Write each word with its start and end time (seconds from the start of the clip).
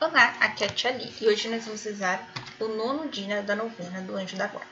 Olá, 0.00 0.36
aqui 0.38 0.62
é 0.62 0.68
a 0.68 0.70
Tia 0.70 0.92
Li, 0.92 1.12
e 1.20 1.26
hoje 1.26 1.48
nós 1.48 1.64
vamos 1.64 1.82
rezar 1.82 2.24
o 2.60 2.68
nono 2.68 3.08
dia 3.08 3.42
da 3.42 3.56
novena 3.56 4.00
do 4.00 4.14
Anjo 4.14 4.36
da 4.36 4.46
Guarda. 4.46 4.70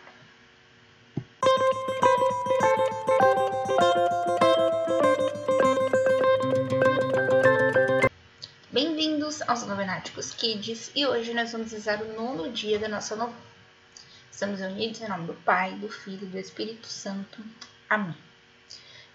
Bem-vindos 8.71 9.43
aos 9.43 9.67
Novenáticos 9.67 10.33
Kids, 10.33 10.93
e 10.95 11.05
hoje 11.05 11.35
nós 11.35 11.51
vamos 11.51 11.73
rezar 11.73 12.01
o 12.03 12.13
nono 12.15 12.53
dia 12.53 12.79
da 12.79 12.87
nossa 12.87 13.17
novena. 13.17 13.37
Estamos 14.31 14.61
unidos 14.61 15.01
em 15.01 15.09
nome 15.09 15.27
do 15.27 15.35
Pai, 15.35 15.73
do 15.73 15.89
Filho 15.89 16.23
e 16.23 16.31
do 16.31 16.39
Espírito 16.39 16.87
Santo. 16.87 17.45
Amém. 17.91 18.17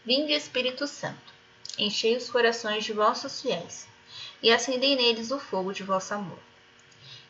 Vinde, 0.05 0.33
Espírito 0.33 0.85
Santo, 0.87 1.33
enchei 1.77 2.17
os 2.17 2.29
corações 2.29 2.83
de 2.83 2.91
vossos 2.91 3.41
fiéis 3.41 3.89
e 4.41 4.51
acendei 4.51 4.95
neles 4.95 5.31
o 5.31 5.39
fogo 5.39 5.71
de 5.71 5.83
vosso 5.83 6.13
amor. 6.13 6.39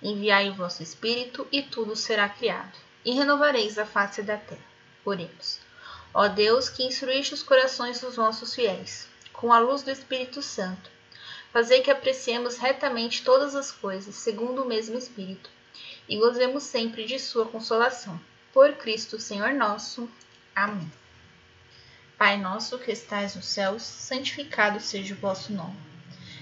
Enviai 0.02 0.50
o 0.50 0.54
vosso 0.54 0.82
Espírito, 0.82 1.48
e 1.52 1.62
tudo 1.62 1.96
será 1.96 2.28
criado, 2.30 2.78
e 3.04 3.12
renovareis 3.12 3.78
a 3.78 3.86
face 3.86 4.22
da 4.22 4.38
terra. 4.38 4.62
Oremos. 5.04 5.60
Ó 6.14 6.28
Deus, 6.28 6.70
que 6.70 6.84
instruíste 6.84 7.34
os 7.34 7.44
corações 7.44 8.02
dos 8.02 8.16
vossos 8.16 8.54
fiéis, 8.54 9.08
com 9.34 9.52
a 9.54 9.60
luz 9.60 9.82
do 9.82 9.92
Espírito 9.92 10.42
Santo, 10.42 10.90
fazei 11.52 11.82
que 11.82 11.92
apreciemos 11.92 12.58
retamente 12.58 13.24
todas 13.24 13.56
as 13.56 13.72
coisas, 13.72 14.16
segundo 14.16 14.64
o 14.64 14.68
mesmo 14.68 14.98
Espírito, 14.98 15.50
e 16.08 16.18
gozemos 16.18 16.64
sempre 16.64 17.06
de 17.06 17.20
sua 17.20 17.46
consolação. 17.46 18.20
Por 18.54 18.74
Cristo, 18.74 19.20
Senhor 19.20 19.54
nosso. 19.54 20.10
Amém. 20.56 20.92
Pai 22.18 22.38
nosso 22.38 22.78
que 22.78 22.92
estais 22.92 23.36
nos 23.36 23.46
céus, 23.46 23.82
santificado 23.82 24.80
seja 24.80 25.14
o 25.14 25.18
vosso 25.18 25.54
nome. 25.54 25.91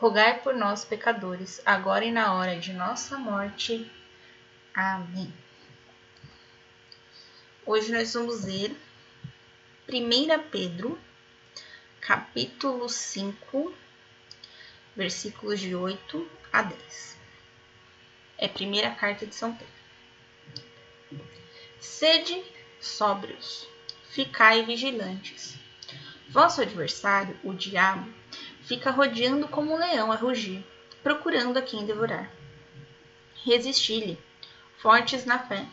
rogai 0.00 0.40
por 0.40 0.54
nós, 0.54 0.82
pecadores, 0.82 1.60
agora 1.66 2.06
e 2.06 2.10
na 2.10 2.32
hora 2.32 2.58
de 2.58 2.72
nossa 2.72 3.18
morte. 3.18 3.86
Amém. 4.72 5.30
Hoje 7.66 7.92
nós 7.92 8.14
vamos 8.14 8.46
ler 8.46 8.74
1 9.86 10.48
Pedro, 10.50 10.98
capítulo 12.00 12.88
5, 12.88 13.74
versículos 14.96 15.60
de 15.60 15.74
8 15.74 16.30
a 16.50 16.62
10. 16.62 17.18
É 18.38 18.46
a 18.46 18.48
primeira 18.48 18.90
carta 18.92 19.26
de 19.26 19.34
São 19.34 19.54
Pedro. 19.54 19.74
Sede 21.78 22.42
sóbrios, 22.80 23.68
ficai 24.08 24.64
vigilantes. 24.64 25.58
Vosso 26.30 26.62
adversário, 26.62 27.38
o 27.44 27.52
diabo, 27.52 28.19
fica 28.70 28.92
rodeando 28.92 29.48
como 29.48 29.74
um 29.74 29.76
leão 29.76 30.12
a 30.12 30.14
rugir, 30.14 30.64
procurando 31.02 31.58
a 31.58 31.62
quem 31.62 31.84
devorar. 31.84 32.30
Resisti-lhe, 33.44 34.16
fortes 34.78 35.24
na 35.24 35.40
fé, 35.40 35.66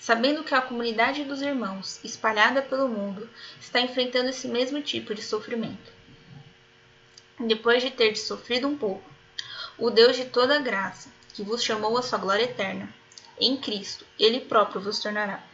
sabendo 0.00 0.42
que 0.42 0.54
a 0.54 0.62
comunidade 0.62 1.22
dos 1.24 1.42
irmãos, 1.42 2.02
espalhada 2.02 2.62
pelo 2.62 2.88
mundo, 2.88 3.28
está 3.60 3.78
enfrentando 3.78 4.30
esse 4.30 4.48
mesmo 4.48 4.80
tipo 4.80 5.14
de 5.14 5.22
sofrimento. 5.22 5.92
Depois 7.38 7.82
de 7.82 7.90
ter 7.90 8.16
sofrido 8.16 8.68
um 8.68 8.78
pouco, 8.78 9.04
o 9.76 9.90
Deus 9.90 10.16
de 10.16 10.24
toda 10.24 10.58
graça, 10.58 11.10
que 11.34 11.42
vos 11.42 11.62
chamou 11.62 11.98
à 11.98 12.02
sua 12.02 12.18
glória 12.18 12.44
eterna, 12.44 12.88
em 13.38 13.54
Cristo, 13.54 14.06
Ele 14.18 14.40
próprio 14.40 14.80
vos 14.80 14.98
tornará 14.98 15.44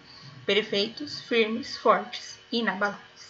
perfeitos, 0.47 1.21
firmes, 1.23 1.77
fortes 1.77 2.39
e 2.53 2.61
inabaláveis. 2.61 3.30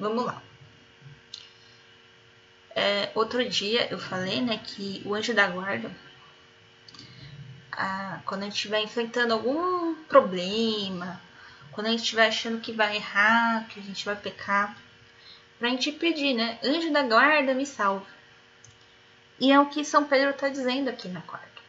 Vamos 0.00 0.24
lá. 0.24 0.42
É, 2.74 3.10
outro 3.14 3.46
dia 3.46 3.86
eu 3.90 3.98
falei, 3.98 4.40
né, 4.40 4.58
que 4.64 5.02
o 5.04 5.14
anjo 5.14 5.34
da 5.34 5.46
guarda, 5.46 5.94
a, 7.70 8.20
quando 8.24 8.40
a 8.40 8.44
gente 8.44 8.54
estiver 8.54 8.80
enfrentando 8.80 9.34
algum 9.34 9.94
problema, 10.04 11.20
quando 11.72 11.88
a 11.88 11.90
gente 11.90 12.00
estiver 12.00 12.28
achando 12.28 12.62
que 12.62 12.72
vai 12.72 12.96
errar, 12.96 13.68
que 13.68 13.78
a 13.78 13.82
gente 13.82 14.02
vai 14.02 14.16
pecar, 14.16 14.74
pra 15.58 15.68
gente 15.68 15.92
pedir, 15.92 16.32
né, 16.32 16.58
anjo 16.64 16.90
da 16.90 17.02
guarda, 17.02 17.52
me 17.52 17.66
salva. 17.66 18.06
E 19.38 19.52
é 19.52 19.60
o 19.60 19.66
que 19.66 19.84
São 19.84 20.04
Pedro 20.04 20.30
está 20.30 20.48
dizendo 20.48 20.88
aqui 20.88 21.08
na 21.08 21.20
quarta. 21.20 21.60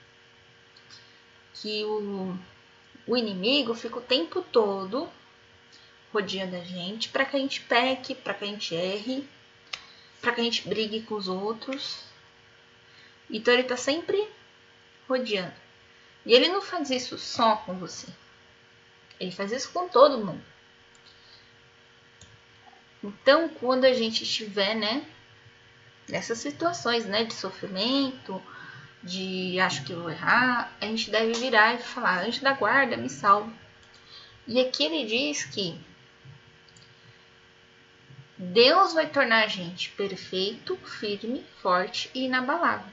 Que 1.56 1.84
o, 1.84 2.34
o 3.06 3.18
inimigo 3.18 3.74
fica 3.74 3.98
o 3.98 4.02
tempo 4.02 4.42
todo 4.42 5.09
rodeando 6.14 6.56
a 6.56 6.62
gente, 6.62 7.10
para 7.10 7.26
que 7.26 7.36
a 7.36 7.40
gente 7.40 7.62
peque, 7.62 8.14
para 8.14 8.34
que 8.34 8.44
a 8.44 8.48
gente 8.48 8.76
erre, 8.76 9.28
para 10.22 10.34
que 10.34 10.42
a 10.42 10.44
gente 10.44 10.68
brigue 10.68 11.02
com 11.04 11.16
os 11.16 11.28
outros. 11.28 12.04
Então 13.30 13.54
ele 13.54 13.64
está 13.64 13.78
sempre 13.78 14.28
rodeando. 15.08 15.54
E 16.26 16.34
ele 16.34 16.50
não 16.50 16.62
faz 16.62 16.90
isso 16.90 17.18
só 17.18 17.56
com 17.58 17.78
você. 17.78 18.08
Ele 19.20 19.32
faz 19.32 19.52
isso 19.52 19.72
com 19.72 19.88
todo 19.88 20.24
mundo. 20.24 20.44
Então, 23.04 23.50
quando 23.50 23.86
a 23.86 23.94
gente 23.94 24.24
estiver, 24.24 24.76
né, 24.76 25.04
nessas 26.08 26.38
situações, 26.38 27.06
né, 27.06 27.24
de 27.24 27.34
sofrimento, 27.34 28.42
de 29.02 29.60
acho 29.60 29.84
que 29.84 29.94
vou 29.94 30.12
errar, 30.12 30.72
a 30.80 30.86
gente 30.86 31.10
deve 31.10 31.34
virar 31.34 31.74
e 31.74 31.80
falar: 31.80 32.26
anjo 32.26 32.42
da 32.42 32.54
guarda, 32.54 32.98
me 32.98 33.10
salva. 33.10 33.52
E 34.48 34.60
aqui 34.60 34.84
ele 34.84 35.06
diz 35.06 35.46
que 35.46 35.80
Deus 38.44 38.94
vai 38.94 39.07
tornar 39.07 39.44
a 39.44 39.47
gente 39.47 39.91
perfeito, 39.91 40.75
firme, 40.78 41.46
forte 41.62 42.09
e 42.12 42.25
inabalável. 42.25 42.91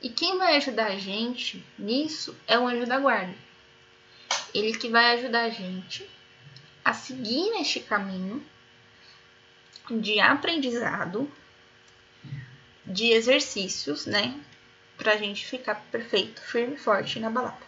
E 0.00 0.08
quem 0.08 0.38
vai 0.38 0.56
ajudar 0.56 0.86
a 0.86 0.96
gente 0.96 1.64
nisso 1.76 2.36
é 2.46 2.56
o 2.56 2.64
anjo 2.64 2.86
da 2.86 3.00
guarda. 3.00 3.34
Ele 4.54 4.72
que 4.78 4.88
vai 4.88 5.18
ajudar 5.18 5.42
a 5.42 5.50
gente 5.50 6.08
a 6.84 6.94
seguir 6.94 7.50
neste 7.50 7.80
caminho 7.80 8.40
de 9.90 10.20
aprendizado, 10.20 11.28
de 12.86 13.10
exercícios, 13.10 14.06
né? 14.06 14.40
Pra 14.96 15.16
gente 15.16 15.44
ficar 15.44 15.74
perfeito, 15.90 16.40
firme, 16.40 16.76
forte 16.76 17.16
e 17.16 17.18
inabalável. 17.18 17.66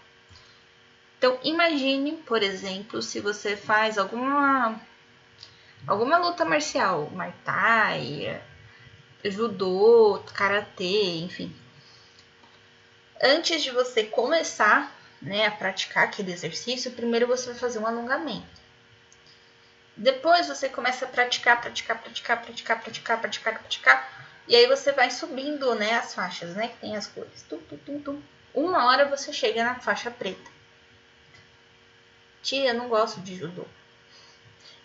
Então, 1.19 1.41
imagine, 1.43 2.13
por 2.19 2.41
exemplo, 2.41 3.03
se 3.03 3.19
você 3.19 3.57
faz 3.57 3.99
alguma 3.99 4.81
alguma 5.87 6.19
luta 6.19 6.45
marcial, 6.45 7.11
Muay 7.11 7.35
Thai, 7.45 8.41
judô, 9.25 10.23
karatê, 10.35 11.17
enfim. 11.19 11.55
Antes 13.23 13.63
de 13.63 13.71
você 13.71 14.05
começar 14.05 14.95
né, 15.21 15.47
a 15.47 15.51
praticar 15.51 16.05
aquele 16.05 16.33
exercício, 16.33 16.93
primeiro 16.93 17.27
você 17.27 17.51
vai 17.51 17.59
fazer 17.59 17.79
um 17.79 17.87
alongamento. 17.87 18.67
Depois 19.97 20.47
você 20.47 20.69
começa 20.69 21.07
a 21.07 21.09
praticar, 21.09 21.61
praticar, 21.61 21.99
praticar, 21.99 22.43
praticar, 22.43 22.81
praticar, 22.83 23.21
praticar, 23.21 23.59
praticar. 23.59 24.27
E 24.47 24.55
aí 24.55 24.67
você 24.67 24.93
vai 24.93 25.11
subindo 25.11 25.75
né, 25.75 25.95
as 25.95 26.15
faixas, 26.15 26.55
né? 26.55 26.69
Que 26.69 26.77
tem 26.77 26.97
as 26.97 27.07
cores. 27.07 27.43
Tum, 27.49 27.59
tum, 27.59 27.79
tum, 27.79 28.01
tum. 28.03 28.23
Uma 28.53 28.87
hora 28.87 29.09
você 29.09 29.33
chega 29.33 29.65
na 29.65 29.77
faixa 29.77 30.11
preta. 30.11 30.51
Tia, 32.43 32.75
não 32.75 32.89
gosto 32.89 33.21
de 33.23 33.37
judô. 33.37 33.67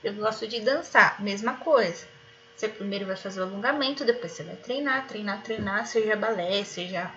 Eu 0.04 0.14
gosto 0.16 0.48
de 0.48 0.60
dançar, 0.60 1.22
mesma 1.22 1.56
coisa. 1.58 2.08
Você 2.56 2.68
primeiro 2.68 3.06
vai 3.06 3.16
fazer 3.16 3.40
o 3.40 3.44
alongamento, 3.44 4.06
depois 4.06 4.32
você 4.32 4.44
vai 4.44 4.56
treinar, 4.56 5.08
treinar, 5.08 5.42
treinar, 5.44 5.86
seja 5.86 6.16
balé, 6.16 6.64
seja 6.64 7.12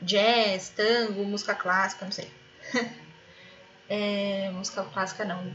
jazz, 0.00 0.70
tango, 0.70 1.24
música 1.24 1.54
clássica, 1.54 2.04
não 2.04 2.12
sei. 2.12 2.30
é, 3.88 4.50
música 4.52 4.84
clássica 4.84 5.24
não, 5.24 5.52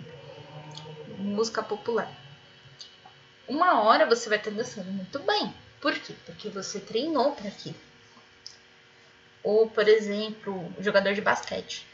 música 1.18 1.64
popular. 1.64 2.10
Uma 3.48 3.82
hora 3.84 4.06
você 4.06 4.28
vai 4.28 4.38
estar 4.38 4.52
dançando 4.52 4.92
muito 4.92 5.20
bem. 5.20 5.54
Por 5.80 5.94
quê? 5.94 6.14
Porque 6.26 6.50
você 6.50 6.80
treinou 6.80 7.34
para 7.34 7.48
aquilo. 7.48 7.76
Ou, 9.44 9.70
por 9.70 9.88
exemplo, 9.88 10.74
jogador 10.80 11.14
de 11.14 11.22
basquete. 11.22 11.86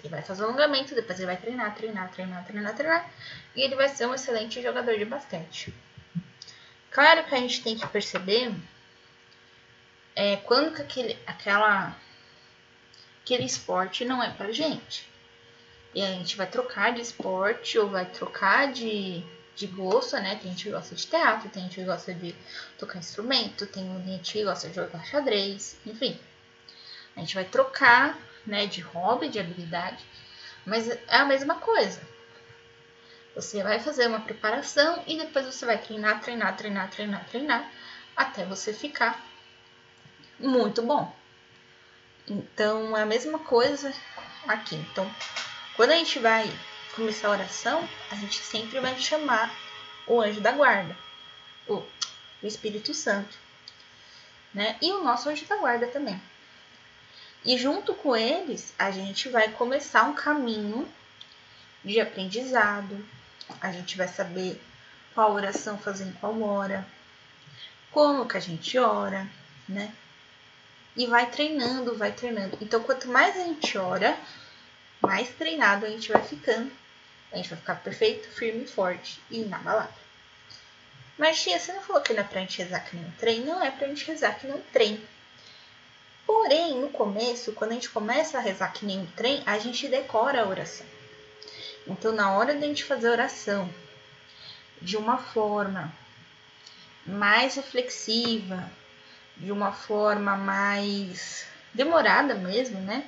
Ele 0.00 0.08
vai 0.08 0.22
fazer 0.22 0.42
alongamento, 0.42 0.94
depois 0.94 1.18
ele 1.18 1.26
vai 1.26 1.36
treinar, 1.36 1.74
treinar, 1.74 2.10
treinar, 2.10 2.44
treinar, 2.44 2.74
treinar. 2.74 3.10
E 3.54 3.60
ele 3.60 3.76
vai 3.76 3.88
ser 3.88 4.06
um 4.06 4.14
excelente 4.14 4.62
jogador 4.62 4.96
de 4.96 5.04
basquete. 5.04 5.74
Claro 6.90 7.24
que 7.24 7.34
a 7.34 7.38
gente 7.38 7.62
tem 7.62 7.76
que 7.78 7.86
perceber 7.86 8.52
é, 10.16 10.36
quando 10.36 10.74
que 10.74 10.82
aquele, 10.82 11.18
aquela, 11.26 11.96
aquele 13.22 13.44
esporte 13.44 14.04
não 14.04 14.22
é 14.22 14.30
pra 14.30 14.50
gente. 14.50 15.08
E 15.94 16.02
a 16.02 16.08
gente 16.08 16.36
vai 16.36 16.46
trocar 16.46 16.92
de 16.92 17.00
esporte 17.00 17.78
ou 17.78 17.88
vai 17.88 18.06
trocar 18.06 18.72
de, 18.72 19.22
de 19.56 19.66
gosto, 19.66 20.16
né? 20.16 20.36
Tem 20.36 20.50
gente 20.50 20.64
que 20.64 20.70
gosta 20.70 20.94
de 20.94 21.06
teatro, 21.06 21.48
tem 21.48 21.64
gente 21.64 21.74
que 21.74 21.84
gosta 21.84 22.14
de 22.14 22.34
tocar 22.78 22.98
instrumento, 22.98 23.66
tem 23.66 23.84
gente 24.06 24.32
que 24.32 24.44
gosta 24.44 24.68
de 24.68 24.74
jogar 24.74 25.04
xadrez, 25.04 25.76
enfim. 25.84 26.18
A 27.16 27.20
gente 27.20 27.34
vai 27.34 27.44
trocar, 27.44 28.16
né, 28.46 28.66
de 28.66 28.80
hobby, 28.80 29.28
de 29.28 29.38
habilidade, 29.38 30.04
mas 30.64 30.88
é 30.88 31.00
a 31.08 31.24
mesma 31.24 31.56
coisa. 31.56 32.00
Você 33.34 33.62
vai 33.62 33.78
fazer 33.78 34.06
uma 34.06 34.20
preparação 34.20 35.02
e 35.06 35.16
depois 35.16 35.46
você 35.46 35.64
vai 35.64 35.78
treinar, 35.78 36.20
treinar, 36.20 36.56
treinar, 36.56 36.90
treinar, 36.90 37.24
treinar, 37.26 37.70
até 38.16 38.44
você 38.44 38.72
ficar 38.72 39.24
muito 40.38 40.82
bom. 40.82 41.14
Então, 42.26 42.96
é 42.96 43.02
a 43.02 43.06
mesma 43.06 43.38
coisa 43.38 43.92
aqui. 44.46 44.76
Então, 44.76 45.10
quando 45.76 45.92
a 45.92 45.96
gente 45.96 46.18
vai 46.18 46.50
começar 46.94 47.28
a 47.28 47.32
oração, 47.32 47.88
a 48.10 48.14
gente 48.16 48.38
sempre 48.38 48.80
vai 48.80 48.98
chamar 48.98 49.50
o 50.06 50.20
anjo 50.20 50.40
da 50.40 50.52
guarda, 50.52 50.96
o, 51.68 51.82
Espírito 52.42 52.94
Santo, 52.94 53.36
né? 54.54 54.76
E 54.80 54.90
o 54.92 55.04
nosso 55.04 55.28
anjo 55.28 55.44
da 55.46 55.56
guarda 55.56 55.86
também. 55.86 56.20
E 57.44 57.56
junto 57.56 57.94
com 57.94 58.14
eles, 58.14 58.74
a 58.78 58.90
gente 58.90 59.28
vai 59.28 59.48
começar 59.48 60.04
um 60.04 60.14
caminho 60.14 60.86
de 61.84 62.00
aprendizado. 62.00 63.04
A 63.60 63.72
gente 63.72 63.96
vai 63.96 64.08
saber 64.08 64.60
qual 65.14 65.32
oração 65.32 65.78
fazer 65.78 66.04
em 66.04 66.12
qual 66.12 66.40
hora, 66.42 66.86
como 67.90 68.26
que 68.26 68.36
a 68.36 68.40
gente 68.40 68.78
ora, 68.78 69.26
né? 69.68 69.92
E 70.96 71.06
vai 71.06 71.30
treinando, 71.30 71.96
vai 71.96 72.12
treinando. 72.12 72.58
Então, 72.60 72.82
quanto 72.82 73.08
mais 73.08 73.36
a 73.36 73.44
gente 73.44 73.76
ora, 73.78 74.18
mais 75.00 75.28
treinado 75.30 75.86
a 75.86 75.88
gente 75.88 76.12
vai 76.12 76.22
ficando. 76.22 76.70
A 77.32 77.36
gente 77.36 77.48
vai 77.48 77.58
ficar 77.58 77.76
perfeito, 77.76 78.28
firme, 78.28 78.66
forte 78.66 79.20
e 79.30 79.40
inabalável. 79.40 79.94
Mas, 81.16 81.42
tia, 81.42 81.58
você 81.58 81.72
não 81.72 81.82
falou 81.82 82.02
que 82.02 82.12
não 82.12 82.20
é 82.20 82.24
pra 82.24 82.40
gente 82.40 82.58
rezar 82.58 82.80
que 82.80 82.96
um 82.96 83.10
trem? 83.18 83.40
Não 83.40 83.62
é 83.62 83.70
pra 83.70 83.86
gente 83.88 84.04
rezar 84.04 84.38
que 84.38 84.46
um 84.46 84.60
trem. 84.72 85.00
Porém, 86.32 86.78
no 86.80 86.90
começo, 86.90 87.52
quando 87.54 87.72
a 87.72 87.74
gente 87.74 87.90
começa 87.90 88.38
a 88.38 88.40
rezar 88.40 88.72
que 88.72 88.86
nem 88.86 89.00
um 89.00 89.06
trem, 89.16 89.42
a 89.44 89.58
gente 89.58 89.88
decora 89.88 90.40
a 90.40 90.46
oração. 90.46 90.86
Então, 91.84 92.12
na 92.12 92.30
hora 92.30 92.54
de 92.54 92.62
a 92.62 92.68
gente 92.68 92.84
fazer 92.84 93.08
a 93.08 93.10
oração 93.10 93.68
de 94.80 94.96
uma 94.96 95.18
forma 95.18 95.92
mais 97.04 97.56
reflexiva, 97.56 98.70
de 99.36 99.50
uma 99.50 99.72
forma 99.72 100.36
mais 100.36 101.48
demorada 101.74 102.36
mesmo, 102.36 102.78
né? 102.78 103.04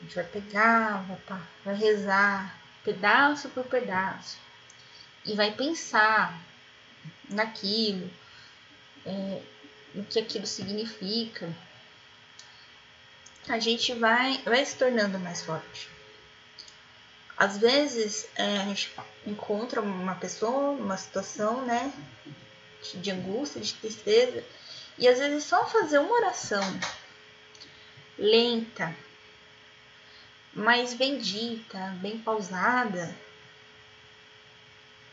A 0.00 0.04
gente 0.04 0.14
vai 0.14 0.24
pegar, 0.24 1.04
vai, 1.06 1.40
vai 1.62 1.74
rezar 1.74 2.58
pedaço 2.82 3.50
por 3.50 3.66
pedaço 3.66 4.38
e 5.26 5.34
vai 5.34 5.52
pensar 5.52 6.40
naquilo, 7.28 8.10
é, 9.04 9.42
no 9.94 10.04
que 10.06 10.18
aquilo 10.18 10.46
significa. 10.46 11.54
A 13.48 13.58
gente 13.58 13.92
vai, 13.94 14.40
vai 14.44 14.64
se 14.64 14.76
tornando 14.76 15.18
mais 15.18 15.42
forte. 15.42 15.88
Às 17.36 17.58
vezes 17.58 18.26
é, 18.36 18.58
a 18.58 18.64
gente 18.64 18.92
encontra 19.26 19.80
uma 19.82 20.14
pessoa, 20.14 20.70
uma 20.70 20.96
situação, 20.96 21.64
né, 21.66 21.92
de 22.94 23.10
angústia, 23.10 23.60
de 23.60 23.74
tristeza, 23.74 24.44
e 24.96 25.08
às 25.08 25.18
vezes 25.18 25.44
só 25.44 25.66
fazer 25.66 25.98
uma 25.98 26.14
oração 26.14 26.62
lenta, 28.16 28.94
mais 30.52 30.94
bendita, 30.94 31.78
bem 32.00 32.18
pausada, 32.18 33.14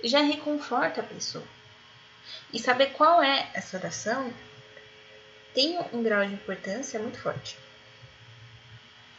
já 0.04 0.22
reconforta 0.22 1.01
a 1.01 1.04
pessoa. 1.04 1.45
E 2.54 2.60
saber 2.60 2.92
qual 2.94 3.22
é 3.22 3.50
essa 3.54 3.77
oração 3.77 4.31
tem 5.54 5.80
um 5.92 6.04
grau 6.04 6.25
de 6.25 6.34
importância 6.34 7.00
muito 7.00 7.19
forte. 7.19 7.57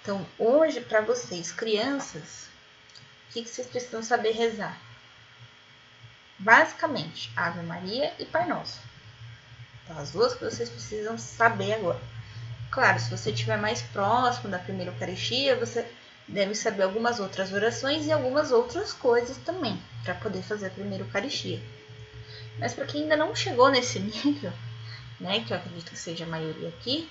Então, 0.02 0.26
hoje, 0.36 0.80
para 0.80 1.00
vocês, 1.00 1.52
crianças, 1.52 2.48
o 3.28 3.32
que, 3.32 3.42
que 3.44 3.48
vocês 3.48 3.68
precisam 3.68 4.02
saber 4.02 4.32
rezar? 4.32 4.76
Basicamente, 6.36 7.30
Ave 7.36 7.62
Maria 7.62 8.12
e 8.18 8.24
Pai 8.24 8.48
Nosso. 8.48 8.80
Então, 9.84 9.96
as 9.96 10.10
duas 10.10 10.34
que 10.34 10.44
vocês 10.44 10.68
precisam 10.68 11.16
saber 11.16 11.74
agora. 11.74 12.00
Claro, 12.72 12.98
se 12.98 13.08
você 13.08 13.30
estiver 13.30 13.56
mais 13.56 13.80
próximo 13.80 14.50
da 14.50 14.58
primeira 14.58 14.90
Eucaristia, 14.90 15.54
você 15.54 15.88
deve 16.26 16.56
saber 16.56 16.82
algumas 16.82 17.20
outras 17.20 17.52
orações 17.52 18.04
e 18.06 18.10
algumas 18.10 18.50
outras 18.50 18.92
coisas 18.92 19.36
também, 19.38 19.80
para 20.02 20.16
poder 20.16 20.42
fazer 20.42 20.66
a 20.66 20.70
primeira 20.70 21.04
Eucaristia. 21.04 21.62
Mas 22.58 22.74
para 22.74 22.86
quem 22.86 23.02
ainda 23.02 23.16
não 23.16 23.36
chegou 23.36 23.70
nesse 23.70 24.00
nível, 24.02 24.52
né, 25.20 25.44
que 25.46 25.52
eu 25.52 25.58
acredito 25.58 25.92
que 25.92 25.98
seja 25.98 26.24
a 26.24 26.28
maioria 26.28 26.70
aqui, 26.70 27.08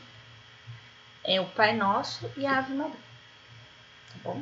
é 1.23 1.39
o 1.39 1.45
Pai 1.49 1.75
Nosso 1.75 2.31
e 2.35 2.45
a 2.45 2.57
Ave 2.57 2.73
Maria. 2.73 2.95
Tá 4.09 4.15
bom? 4.23 4.41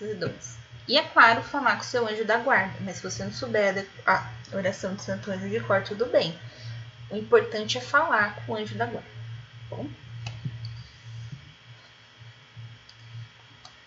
Esses 0.00 0.18
dois. 0.18 0.58
E 0.88 0.98
é 0.98 1.02
claro, 1.02 1.42
falar 1.42 1.76
com 1.76 1.82
o 1.82 1.86
seu 1.86 2.06
anjo 2.08 2.24
da 2.24 2.38
guarda, 2.38 2.74
mas 2.80 2.96
se 2.96 3.02
você 3.02 3.24
não 3.24 3.32
souber 3.32 3.86
a 4.04 4.30
oração 4.52 4.94
do 4.94 5.02
Santo 5.02 5.30
Anjo 5.30 5.48
de 5.48 5.60
Cor, 5.60 5.82
tudo 5.82 6.06
bem. 6.06 6.36
O 7.08 7.16
importante 7.16 7.78
é 7.78 7.80
falar 7.80 8.44
com 8.44 8.52
o 8.52 8.56
anjo 8.56 8.74
da 8.74 8.86
guarda. 8.86 9.08
Tá 9.70 9.76
bom? 9.76 9.86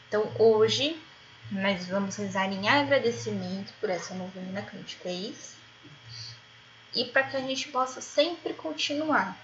Então, 0.08 0.32
hoje, 0.40 0.98
nós 1.52 1.88
vamos 1.88 2.16
rezar 2.16 2.48
em 2.52 2.70
agradecimento 2.70 3.74
por 3.82 3.90
essa 3.90 4.14
novena 4.16 4.62
que 4.62 4.76
a 4.76 4.80
gente 4.80 4.96
fez 4.96 5.56
e 6.96 7.04
para 7.06 7.24
que 7.24 7.36
a 7.36 7.42
gente 7.42 7.68
possa 7.68 8.00
sempre 8.00 8.54
continuar 8.54 9.38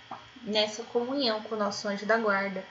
nessa 0.44 0.84
comunhão 0.84 1.42
com 1.44 1.56
o 1.56 1.58
nosso 1.58 1.88
anjo 1.88 2.06
da 2.06 2.18
guarda, 2.18 2.64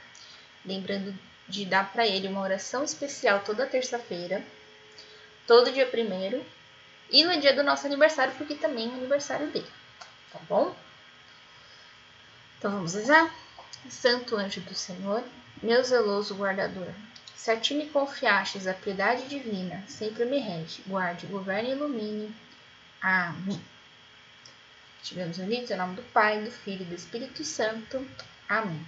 lembrando 0.64 1.16
de 1.48 1.64
dar 1.64 1.92
para 1.92 2.06
ele 2.06 2.28
uma 2.28 2.40
oração 2.40 2.84
especial 2.84 3.40
toda 3.40 3.66
terça-feira, 3.66 4.44
todo 5.46 5.72
dia 5.72 5.86
primeiro 5.86 6.44
e 7.10 7.24
no 7.24 7.40
dia 7.40 7.54
do 7.54 7.62
nosso 7.62 7.86
aniversário, 7.86 8.34
porque 8.36 8.54
também 8.54 8.88
é 8.88 8.94
aniversário 8.94 9.48
dele, 9.48 9.66
tá 10.32 10.38
bom? 10.48 10.74
Então 12.58 12.70
vamos 12.70 12.94
rezar? 12.94 13.34
Santo 13.88 14.36
anjo 14.36 14.60
do 14.60 14.74
Senhor, 14.74 15.24
meu 15.62 15.82
zeloso 15.82 16.34
guardador, 16.34 16.92
se 17.34 17.50
a 17.50 17.56
ti 17.56 17.72
me 17.72 17.86
confiastes 17.86 18.66
a 18.66 18.74
piedade 18.74 19.26
divina, 19.26 19.82
sempre 19.88 20.26
me 20.26 20.38
rege, 20.38 20.82
guarde, 20.86 21.26
governe 21.26 21.70
e 21.70 21.72
ilumine. 21.72 22.34
Amém. 23.00 23.60
Estivemos 25.02 25.38
unidos 25.38 25.70
em 25.70 25.76
nome 25.76 25.96
do 25.96 26.02
Pai, 26.02 26.42
do 26.42 26.50
Filho 26.50 26.82
e 26.82 26.84
do 26.84 26.94
Espírito 26.94 27.42
Santo. 27.44 28.06
Amém. 28.48 28.86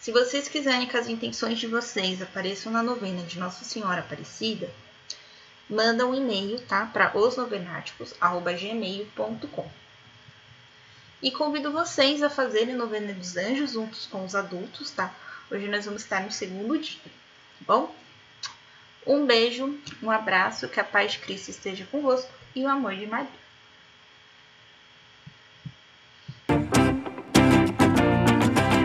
Se 0.00 0.10
vocês 0.10 0.48
quiserem 0.48 0.86
que 0.86 0.96
as 0.96 1.06
intenções 1.08 1.58
de 1.58 1.66
vocês 1.66 2.22
apareçam 2.22 2.72
na 2.72 2.82
novena 2.82 3.22
de 3.24 3.38
Nossa 3.38 3.62
Senhora 3.64 4.00
Aparecida, 4.00 4.72
manda 5.68 6.06
um 6.06 6.14
e-mail, 6.14 6.58
tá? 6.62 6.86
Para 6.86 7.14
osnovenáticos.gmail.com 7.16 9.70
E 11.22 11.30
convido 11.30 11.70
vocês 11.70 12.22
a 12.22 12.30
fazerem 12.30 12.72
a 12.74 12.78
novena 12.78 13.12
dos 13.12 13.36
anjos 13.36 13.72
juntos 13.72 14.06
com 14.06 14.24
os 14.24 14.34
adultos, 14.34 14.90
tá? 14.92 15.14
Hoje 15.50 15.68
nós 15.68 15.84
vamos 15.84 16.00
estar 16.02 16.22
no 16.22 16.32
segundo 16.32 16.78
dia, 16.78 17.02
tá 17.04 17.10
bom? 17.66 17.94
Um 19.06 19.26
beijo, 19.26 19.78
um 20.02 20.10
abraço, 20.10 20.68
que 20.68 20.80
a 20.80 20.84
paz 20.84 21.12
de 21.12 21.18
Cristo 21.18 21.50
esteja 21.50 21.86
convosco 21.90 22.32
e 22.54 22.64
o 22.64 22.68
amor 22.68 22.94
de 22.94 23.06
Maria. 23.06 23.28